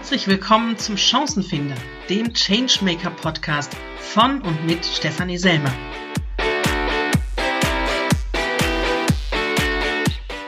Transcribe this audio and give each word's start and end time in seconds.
Herzlich 0.00 0.28
willkommen 0.28 0.78
zum 0.78 0.96
Chancenfinder, 0.96 1.76
dem 2.08 2.32
Changemaker 2.32 3.10
Podcast 3.10 3.76
von 3.98 4.40
und 4.40 4.64
mit 4.64 4.84
Stefanie 4.86 5.36
Selmer. 5.36 5.70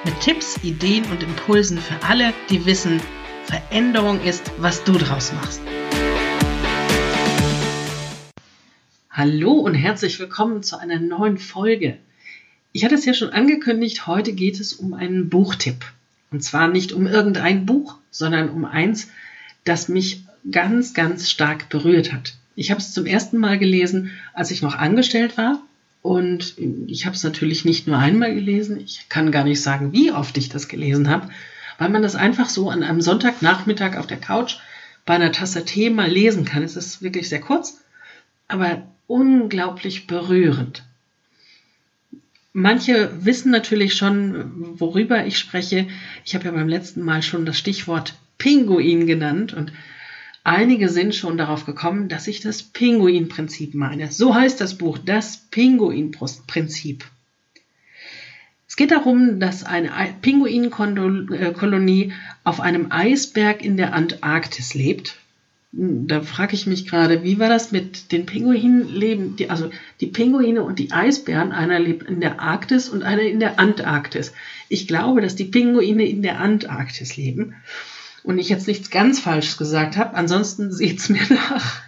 Mit 0.07 0.19
Tipps, 0.21 0.59
Ideen 0.65 1.05
und 1.11 1.23
Impulsen 1.23 1.77
für 1.77 2.03
alle, 2.03 2.33
die 2.49 2.65
wissen, 2.65 2.99
Veränderung 3.45 4.23
ist, 4.23 4.51
was 4.57 4.85
du 4.85 4.95
draus 4.95 5.35
machst. 5.35 5.61
Hallo 9.11 9.53
und 9.53 9.75
herzlich 9.75 10.19
willkommen 10.19 10.63
zu 10.63 10.79
einer 10.79 10.99
neuen 10.99 11.37
Folge. 11.37 11.99
Ich 12.73 12.87
hatte 12.87 12.95
es 12.95 13.05
ja 13.05 13.13
schon 13.13 13.31
angekündigt, 13.31 14.07
heute 14.07 14.33
geht 14.33 14.59
es 14.59 14.73
um 14.73 14.95
einen 14.95 15.29
Buchtipp. 15.29 15.85
Und 16.31 16.43
zwar 16.43 16.69
nicht 16.69 16.93
um 16.93 17.07
irgendein 17.07 17.67
Buch, 17.67 17.99
sondern 18.11 18.49
um 18.49 18.65
eins, 18.65 19.11
das 19.65 19.89
mich 19.89 20.25
ganz, 20.51 20.95
ganz 20.95 21.31
stark 21.31 21.69
berührt 21.69 22.13
hat. 22.13 22.35
Ich 22.55 22.71
habe 22.71 22.81
es 22.81 22.93
zum 22.93 23.07
ersten 23.07 23.39
Mal 23.39 23.59
gelesen, 23.59 24.11
als 24.35 24.51
ich 24.51 24.63
noch 24.63 24.75
angestellt 24.75 25.37
war. 25.37 25.63
Und 26.03 26.55
ich 26.89 27.07
habe 27.07 27.15
es 27.15 27.23
natürlich 27.23 27.65
nicht 27.65 27.87
nur 27.87 27.97
einmal 27.97 28.35
gelesen. 28.35 28.81
Ich 28.81 29.09
kann 29.09 29.31
gar 29.31 29.45
nicht 29.45 29.63
sagen, 29.63 29.93
wie 29.93 30.11
oft 30.11 30.37
ich 30.37 30.49
das 30.49 30.67
gelesen 30.67 31.09
habe, 31.09 31.31
weil 31.79 31.91
man 31.91 32.03
das 32.03 32.17
einfach 32.17 32.49
so 32.49 32.71
an 32.71 32.83
einem 32.83 33.01
Sonntagnachmittag 33.01 33.97
auf 33.97 34.09
der 34.09 34.19
Couch 34.19 34.57
bei 35.07 35.15
einer 35.15 35.33
Tasse 35.33 35.65
Tee 35.65 35.91
mal 35.91 36.11
lesen 36.11 36.45
kann. 36.45 36.65
Es 36.65 36.77
ist 36.77 37.03
wirklich 37.03 37.29
sehr 37.29 37.41
kurz, 37.41 37.81
aber 38.49 38.83
unglaublich 39.07 40.09
berührend. 40.09 40.83
Manche 42.53 43.25
wissen 43.25 43.51
natürlich 43.51 43.95
schon, 43.95 44.79
worüber 44.79 45.25
ich 45.25 45.39
spreche. 45.39 45.87
Ich 46.25 46.35
habe 46.35 46.47
ja 46.47 46.51
beim 46.51 46.69
letzten 46.69 47.03
Mal 47.03 47.23
schon 47.23 47.47
das 47.47 47.59
Stichwort 47.59 48.15
Pinguin 48.43 49.07
genannt 49.07 49.55
und 49.55 49.73
einige 50.43 50.89
sind 50.89 51.15
schon 51.15 51.39
darauf 51.39 51.65
gekommen, 51.65 52.09
dass 52.09 52.27
ich 52.27 52.41
das 52.41 52.65
Pinguin-Prinzip 52.65 53.73
meine. 53.75 54.11
So 54.11 54.35
heißt 54.35 54.61
das 54.61 54.77
Buch, 54.79 54.99
das 54.99 55.47
Pinguin-Prinzip. 55.53 57.05
Es 58.67 58.75
geht 58.75 58.91
darum, 58.91 59.39
dass 59.39 59.63
eine 59.63 59.91
Pinguinkolonie 60.23 62.13
auf 62.43 62.61
einem 62.61 62.91
Eisberg 62.91 63.65
in 63.65 63.77
der 63.77 63.95
Antarktis 63.95 64.75
lebt 64.75 65.19
da 65.75 66.21
frage 66.21 66.55
ich 66.55 66.67
mich 66.67 66.87
gerade, 66.87 67.25
wie 67.25 67.39
war 67.39 67.49
das 67.49 67.73
mit 67.73 68.13
den 68.13 68.27
Pinguinen 68.27 68.87
leben? 68.89 69.37
Die, 69.37 69.49
also 69.49 69.71
die 70.01 70.07
Pinguine 70.09 70.63
und 70.63 70.79
die 70.79 70.93
Eisbären, 70.93 71.51
einer 71.53 71.79
lebt 71.79 72.07
in 72.07 72.21
der 72.21 72.41
Arktis 72.41 72.91
und 72.91 73.03
einer 73.03 73.23
in 73.23 73.41
der 73.41 73.59
Antarktis. 73.59 74.35
Ich 74.69 74.87
glaube, 74.87 75.23
dass 75.23 75.35
die 75.35 75.47
Pinguine 75.47 76.07
in 76.07 76.21
der 76.21 76.41
Antarktis 76.41 77.17
leben 77.17 77.55
und 78.25 78.39
ich 78.39 78.49
jetzt 78.49 78.67
nichts 78.69 78.91
ganz 78.91 79.21
Falsches 79.21 79.57
gesagt 79.57 79.97
habe. 79.97 80.15
Ansonsten 80.15 80.73
seht's 80.73 81.09
mir 81.09 81.23
nach. 81.29 81.83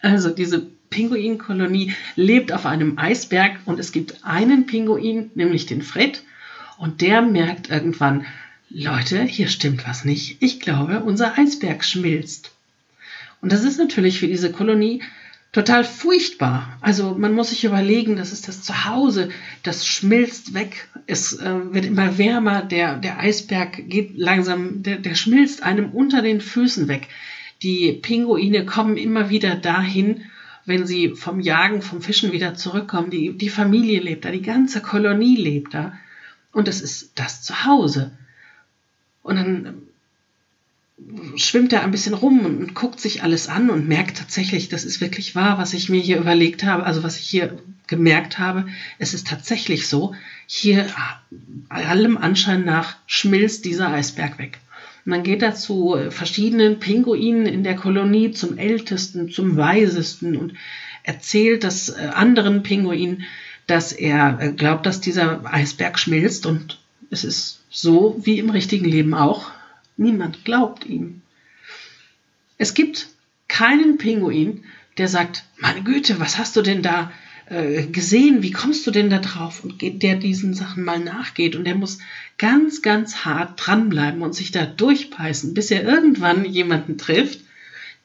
Also 0.00 0.30
diese 0.30 0.66
Pinguinkolonie 0.90 1.94
lebt 2.16 2.52
auf 2.52 2.66
einem 2.66 2.98
Eisberg 2.98 3.58
und 3.66 3.78
es 3.78 3.92
gibt 3.92 4.24
einen 4.24 4.66
Pinguin, 4.66 5.30
nämlich 5.34 5.66
den 5.66 5.82
Fred, 5.82 6.22
und 6.78 7.00
der 7.00 7.22
merkt 7.22 7.70
irgendwann, 7.70 8.24
Leute, 8.70 9.22
hier 9.22 9.48
stimmt 9.48 9.86
was 9.88 10.04
nicht. 10.04 10.36
Ich 10.40 10.60
glaube, 10.60 11.00
unser 11.00 11.36
Eisberg 11.36 11.84
schmilzt. 11.84 12.52
Und 13.40 13.52
das 13.52 13.64
ist 13.64 13.78
natürlich 13.78 14.18
für 14.18 14.28
diese 14.28 14.52
Kolonie 14.52 15.02
total 15.58 15.82
furchtbar. 15.82 16.78
Also 16.80 17.16
man 17.18 17.34
muss 17.34 17.50
sich 17.50 17.64
überlegen, 17.64 18.14
das 18.14 18.30
ist 18.32 18.46
das 18.46 18.62
Zuhause, 18.62 19.30
das 19.64 19.88
schmilzt 19.88 20.54
weg, 20.54 20.88
es 21.08 21.32
äh, 21.32 21.74
wird 21.74 21.84
immer 21.84 22.16
wärmer, 22.16 22.62
der, 22.62 22.96
der 22.96 23.18
Eisberg 23.18 23.88
geht 23.88 24.16
langsam, 24.16 24.84
der, 24.84 24.98
der 24.98 25.16
schmilzt 25.16 25.64
einem 25.64 25.90
unter 25.90 26.22
den 26.22 26.40
Füßen 26.40 26.86
weg. 26.86 27.08
Die 27.64 27.92
Pinguine 27.92 28.66
kommen 28.66 28.96
immer 28.96 29.30
wieder 29.30 29.56
dahin, 29.56 30.22
wenn 30.64 30.86
sie 30.86 31.16
vom 31.16 31.40
Jagen, 31.40 31.82
vom 31.82 32.02
Fischen 32.02 32.30
wieder 32.30 32.54
zurückkommen. 32.54 33.10
Die, 33.10 33.36
die 33.36 33.48
Familie 33.48 33.98
lebt 33.98 34.24
da, 34.24 34.30
die 34.30 34.42
ganze 34.42 34.80
Kolonie 34.80 35.36
lebt 35.36 35.74
da. 35.74 35.92
Und 36.52 36.68
das 36.68 36.80
ist 36.80 37.18
das 37.18 37.42
Zuhause. 37.42 38.12
Und 39.24 39.34
dann 39.34 39.87
schwimmt 41.36 41.72
er 41.72 41.82
ein 41.82 41.90
bisschen 41.90 42.14
rum 42.14 42.44
und 42.44 42.74
guckt 42.74 43.00
sich 43.00 43.22
alles 43.22 43.48
an 43.48 43.70
und 43.70 43.88
merkt 43.88 44.18
tatsächlich, 44.18 44.68
das 44.68 44.84
ist 44.84 45.00
wirklich 45.00 45.34
wahr, 45.34 45.58
was 45.58 45.72
ich 45.72 45.88
mir 45.88 46.00
hier 46.00 46.18
überlegt 46.18 46.64
habe, 46.64 46.84
also 46.84 47.02
was 47.02 47.18
ich 47.18 47.26
hier 47.26 47.58
gemerkt 47.86 48.38
habe. 48.38 48.66
Es 48.98 49.14
ist 49.14 49.26
tatsächlich 49.26 49.88
so, 49.88 50.14
hier 50.46 50.86
allem 51.68 52.16
Anschein 52.16 52.64
nach 52.64 52.96
schmilzt 53.06 53.64
dieser 53.64 53.90
Eisberg 53.90 54.38
weg. 54.38 54.58
Und 55.04 55.12
dann 55.12 55.22
geht 55.22 55.42
er 55.42 55.54
zu 55.54 55.96
verschiedenen 56.10 56.80
Pinguinen 56.80 57.46
in 57.46 57.64
der 57.64 57.76
Kolonie, 57.76 58.32
zum 58.32 58.58
ältesten, 58.58 59.30
zum 59.30 59.56
weisesten 59.56 60.36
und 60.36 60.54
erzählt 61.02 61.64
das 61.64 61.88
äh, 61.88 62.10
anderen 62.12 62.62
Pinguinen, 62.62 63.22
dass 63.66 63.92
er 63.92 64.38
äh, 64.40 64.52
glaubt, 64.52 64.84
dass 64.84 65.00
dieser 65.00 65.42
Eisberg 65.50 65.98
schmilzt 65.98 66.44
und 66.44 66.78
es 67.10 67.24
ist 67.24 67.60
so 67.70 68.20
wie 68.22 68.38
im 68.38 68.50
richtigen 68.50 68.84
Leben 68.84 69.14
auch. 69.14 69.50
Niemand 69.98 70.44
glaubt 70.44 70.86
ihm. 70.86 71.20
Es 72.56 72.72
gibt 72.72 73.08
keinen 73.48 73.98
Pinguin, 73.98 74.64
der 74.96 75.08
sagt, 75.08 75.44
meine 75.58 75.82
Güte, 75.82 76.20
was 76.20 76.38
hast 76.38 76.56
du 76.56 76.62
denn 76.62 76.82
da 76.82 77.12
äh, 77.46 77.84
gesehen? 77.86 78.42
Wie 78.42 78.52
kommst 78.52 78.86
du 78.86 78.90
denn 78.90 79.10
da 79.10 79.18
drauf? 79.18 79.64
Und 79.64 79.82
der 79.82 80.16
diesen 80.16 80.54
Sachen 80.54 80.84
mal 80.84 81.00
nachgeht. 81.00 81.56
Und 81.56 81.64
der 81.64 81.74
muss 81.74 81.98
ganz, 82.38 82.80
ganz 82.80 83.24
hart 83.24 83.54
dranbleiben 83.56 84.22
und 84.22 84.34
sich 84.34 84.52
da 84.52 84.66
durchbeißen, 84.66 85.52
bis 85.52 85.70
er 85.70 85.82
irgendwann 85.82 86.44
jemanden 86.44 86.96
trifft, 86.96 87.40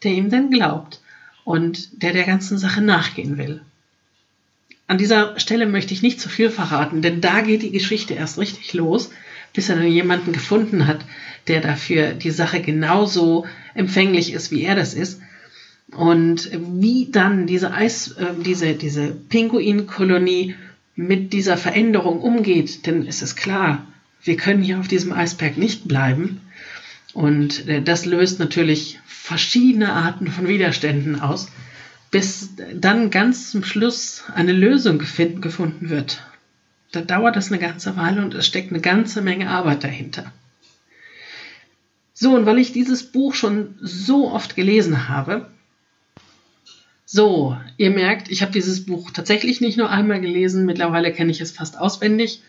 der 0.04 0.14
ihm 0.14 0.30
dann 0.30 0.50
glaubt 0.50 1.00
und 1.44 2.02
der 2.02 2.14
der 2.14 2.26
ganzen 2.26 2.58
Sache 2.58 2.82
nachgehen 2.82 3.38
will. 3.38 3.62
An 4.88 4.98
dieser 4.98 5.40
Stelle 5.40 5.66
möchte 5.66 5.94
ich 5.94 6.02
nicht 6.02 6.20
zu 6.20 6.30
viel 6.30 6.50
verraten, 6.50 7.02
denn 7.02 7.22
da 7.22 7.42
geht 7.42 7.62
die 7.62 7.72
Geschichte 7.72 8.14
erst 8.16 8.38
richtig 8.38 8.74
los, 8.74 9.12
bis 9.54 9.70
er 9.70 9.76
dann 9.76 9.88
jemanden 9.88 10.34
gefunden 10.34 10.88
hat, 10.88 11.06
der 11.48 11.62
dafür 11.62 12.14
die 12.14 12.32
Sache 12.32 12.62
genauso 12.62 13.46
empfänglich 13.74 14.34
ist, 14.34 14.52
wie 14.52 14.64
er 14.64 14.76
das 14.76 14.94
ist. 14.94 15.22
Und 15.92 16.50
wie 16.54 17.10
dann 17.12 17.46
diese 17.46 17.74
Eis, 17.74 18.14
äh, 18.14 18.34
diese, 18.44 18.74
diese 18.74 19.12
Pinguinkolonie 19.12 20.56
mit 20.96 21.34
dieser 21.34 21.58
Veränderung 21.58 22.20
umgeht, 22.22 22.86
denn 22.86 23.06
es 23.08 23.22
ist 23.22 23.36
klar, 23.36 23.86
wir 24.24 24.38
können 24.38 24.64
hier 24.64 24.80
auf 24.80 24.88
diesem 24.88 25.12
Eisberg 25.12 25.58
nicht 25.58 25.88
bleiben. 25.88 26.42
Und 27.14 27.68
äh, 27.68 27.82
das 27.82 28.06
löst 28.06 28.40
natürlich 28.40 29.00
verschiedene 29.06 29.94
Arten 29.94 30.28
von 30.28 30.48
Widerständen 30.48 31.20
aus, 31.20 31.50
bis 32.12 32.50
dann 32.74 33.10
ganz 33.10 33.52
zum 33.52 33.64
Schluss 33.64 34.24
eine 34.34 34.52
Lösung 34.52 35.00
gefunden 35.00 35.90
wird. 35.90 36.24
Da 36.92 37.02
dauert 37.02 37.36
das 37.36 37.52
eine 37.52 37.60
ganze 37.60 37.98
Weile 37.98 38.24
und 38.24 38.36
es 38.36 38.46
steckt 38.46 38.72
eine 38.72 38.82
ganze 38.82 39.22
Menge 39.22 39.50
Arbeit 39.50 39.84
dahinter. 39.84 40.32
So, 42.14 42.36
und 42.36 42.46
weil 42.46 42.60
ich 42.60 42.72
dieses 42.72 43.04
Buch 43.04 43.34
schon 43.34 43.76
so 43.82 44.32
oft 44.32 44.56
gelesen 44.56 45.10
habe, 45.10 45.50
so, 47.06 47.58
ihr 47.78 47.92
merkt, 47.92 48.32
ich 48.32 48.42
habe 48.42 48.52
dieses 48.52 48.86
Buch 48.86 49.12
tatsächlich 49.12 49.62
nicht 49.62 49.78
nur 49.78 49.90
einmal 49.90 50.22
gelesen, 50.22 50.66
mittlerweile 50.66 51.14
kenne 51.14 51.32
ich 51.32 51.42
es 51.42 51.52
fast 51.52 51.78
auswendig 51.78 52.42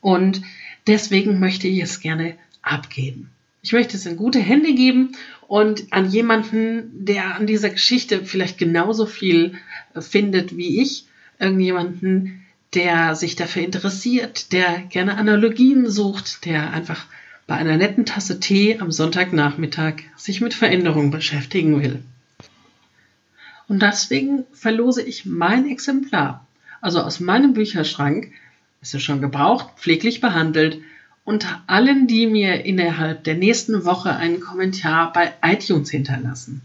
und 0.00 0.42
deswegen 0.86 1.40
möchte 1.40 1.68
ich 1.68 1.80
es 1.82 2.00
gerne 2.00 2.36
abgeben. 2.62 3.30
Ich 3.62 3.72
möchte 3.72 3.96
es 3.96 4.06
in 4.06 4.16
gute 4.16 4.38
Hände 4.38 4.72
geben 4.74 5.12
und 5.46 5.92
an 5.92 6.08
jemanden, 6.08 7.04
der 7.04 7.34
an 7.34 7.46
dieser 7.46 7.70
Geschichte 7.70 8.24
vielleicht 8.24 8.56
genauso 8.56 9.04
viel 9.04 9.54
äh, 9.94 10.00
findet 10.00 10.56
wie 10.56 10.80
ich, 10.80 11.06
irgendjemanden, 11.38 12.46
der 12.74 13.14
sich 13.14 13.36
dafür 13.36 13.62
interessiert, 13.62 14.52
der 14.52 14.78
gerne 14.88 15.16
Analogien 15.16 15.90
sucht, 15.90 16.44
der 16.44 16.72
einfach 16.72 17.06
bei 17.48 17.56
einer 17.56 17.78
netten 17.78 18.04
Tasse 18.04 18.40
Tee 18.40 18.78
am 18.78 18.92
Sonntagnachmittag 18.92 20.02
sich 20.16 20.42
mit 20.42 20.52
Veränderungen 20.52 21.10
beschäftigen 21.10 21.82
will. 21.82 22.02
Und 23.68 23.80
deswegen 23.80 24.44
verlose 24.52 25.02
ich 25.02 25.24
mein 25.24 25.66
Exemplar, 25.66 26.46
also 26.82 27.00
aus 27.00 27.20
meinem 27.20 27.54
Bücherschrank, 27.54 28.30
ist 28.82 28.94
es 28.94 29.02
schon 29.02 29.22
gebraucht, 29.22 29.78
pfleglich 29.78 30.20
behandelt, 30.20 30.78
unter 31.24 31.62
allen, 31.66 32.06
die 32.06 32.26
mir 32.26 32.66
innerhalb 32.66 33.24
der 33.24 33.34
nächsten 33.34 33.86
Woche 33.86 34.14
einen 34.14 34.40
Kommentar 34.40 35.12
bei 35.14 35.32
iTunes 35.42 35.90
hinterlassen. 35.90 36.60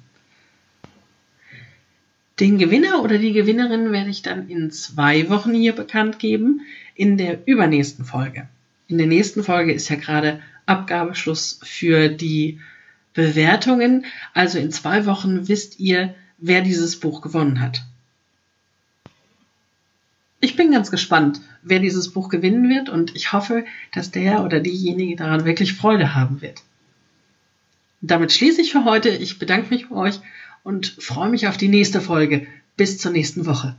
Den 2.42 2.58
Gewinner 2.58 3.02
oder 3.04 3.20
die 3.20 3.32
Gewinnerin 3.32 3.94
werde 3.94 4.10
ich 4.10 4.22
dann 4.22 4.50
in 4.50 4.70
zwei 4.70 5.30
Wochen 5.30 5.54
hier 5.54 5.74
bekannt 5.74 6.20
geben, 6.20 6.62
in 6.94 7.18
der 7.18 7.48
übernächsten 7.48 8.04
Folge. 8.04 8.50
In 8.90 8.98
der 8.98 9.08
nächsten 9.08 9.44
Folge 9.44 9.72
ist 9.72 9.88
ja 9.88 9.96
gerade 9.96 10.42
Abgabeschluss 10.66 11.60
für 11.64 12.10
die 12.10 12.60
Bewertungen. 13.14 14.06
Also 14.34 14.58
in 14.60 14.72
zwei 14.72 15.06
Wochen 15.06 15.48
wisst 15.48 15.80
ihr, 15.80 16.16
wer 16.38 16.62
dieses 16.62 17.00
Buch 17.00 17.22
gewonnen 17.22 17.62
hat. 17.62 17.84
Ich 20.40 20.58
bin 20.58 20.72
ganz 20.72 20.92
gespannt, 20.92 21.40
wer 21.62 21.80
dieses 21.80 22.12
Buch 22.12 22.28
gewinnen 22.28 22.70
wird 22.70 22.90
und 22.90 23.16
ich 23.16 23.32
hoffe, 23.32 23.64
dass 23.94 24.12
der 24.12 24.44
oder 24.44 24.60
diejenige 24.60 25.16
daran 25.16 25.46
wirklich 25.46 25.74
Freude 25.74 26.16
haben 26.16 26.42
wird. 26.42 26.62
Damit 28.02 28.34
schließe 28.34 28.60
ich 28.60 28.74
für 28.74 28.84
heute. 28.84 29.08
Ich 29.08 29.40
bedanke 29.40 29.70
mich 29.70 29.86
für 29.86 29.96
euch 29.96 30.20
und 30.64 30.88
freue 31.00 31.30
mich 31.30 31.48
auf 31.48 31.56
die 31.56 31.70
nächste 31.70 32.02
Folge. 32.02 32.46
Bis 32.76 32.98
zur 32.98 33.12
nächsten 33.12 33.46
Woche. 33.46 33.76